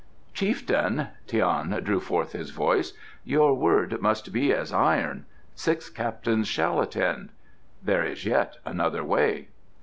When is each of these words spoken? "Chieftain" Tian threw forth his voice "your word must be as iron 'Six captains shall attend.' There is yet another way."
"Chieftain" 0.33 1.09
Tian 1.27 1.79
threw 1.85 1.99
forth 1.99 2.31
his 2.31 2.49
voice 2.49 2.93
"your 3.23 3.53
word 3.53 4.01
must 4.01 4.33
be 4.33 4.51
as 4.51 4.73
iron 4.73 5.27
'Six 5.53 5.91
captains 5.91 6.47
shall 6.47 6.81
attend.' 6.81 7.29
There 7.83 8.03
is 8.03 8.25
yet 8.25 8.57
another 8.65 9.03
way." 9.03 9.49